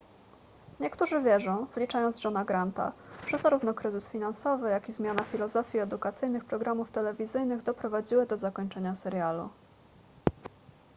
niektórzy 0.79 1.21
wierzą 1.21 1.65
wliczając 1.75 2.23
johna 2.23 2.45
granta 2.45 2.91
że 3.27 3.37
zarówno 3.37 3.73
kryzys 3.73 4.09
finansowy 4.09 4.69
jak 4.69 4.89
i 4.89 4.91
zmiana 4.91 5.23
filozofii 5.23 5.77
edukacyjnych 5.79 6.45
programów 6.45 6.91
telewizyjnych 6.91 7.63
doprowadziły 7.63 8.25
do 8.25 8.37
zakończenia 8.37 8.95
serialu 8.95 9.49